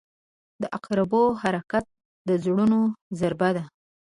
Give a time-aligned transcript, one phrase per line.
[0.61, 1.85] •د عقربو حرکت
[2.27, 2.79] د زړونو
[3.19, 3.63] ضربه ده.